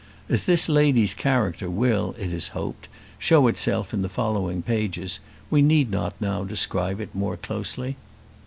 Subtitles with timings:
[0.29, 2.87] As this lady's character will, it is hoped,
[3.19, 5.19] show itself in the following pages,
[5.51, 7.95] we need not now describe it more closely.